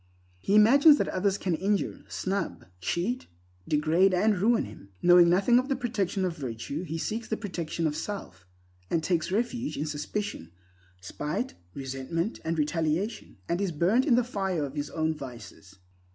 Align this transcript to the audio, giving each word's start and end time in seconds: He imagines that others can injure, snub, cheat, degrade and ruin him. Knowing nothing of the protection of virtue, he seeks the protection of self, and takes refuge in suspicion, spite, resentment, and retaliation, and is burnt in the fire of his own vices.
He 0.39 0.55
imagines 0.55 0.97
that 0.97 1.09
others 1.09 1.37
can 1.37 1.53
injure, 1.53 2.03
snub, 2.07 2.65
cheat, 2.79 3.27
degrade 3.67 4.15
and 4.15 4.35
ruin 4.35 4.65
him. 4.65 4.89
Knowing 5.03 5.29
nothing 5.29 5.59
of 5.59 5.69
the 5.69 5.75
protection 5.75 6.25
of 6.25 6.35
virtue, 6.35 6.81
he 6.81 6.97
seeks 6.97 7.27
the 7.27 7.37
protection 7.37 7.85
of 7.85 7.95
self, 7.95 8.47
and 8.89 9.03
takes 9.03 9.31
refuge 9.31 9.77
in 9.77 9.85
suspicion, 9.85 10.53
spite, 11.01 11.53
resentment, 11.75 12.39
and 12.43 12.57
retaliation, 12.57 13.37
and 13.47 13.61
is 13.61 13.71
burnt 13.71 14.07
in 14.07 14.15
the 14.15 14.23
fire 14.23 14.65
of 14.65 14.73
his 14.73 14.89
own 14.89 15.13
vices. 15.13 15.77